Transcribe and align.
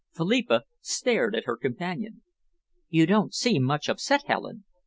Philippa 0.15 0.63
stared 0.81 1.35
at 1.35 1.45
her 1.45 1.55
companion. 1.55 2.23
"You 2.89 3.05
don't 3.05 3.35
seem 3.35 3.61
much 3.61 3.87
upset, 3.87 4.23
Helen!" 4.25 4.63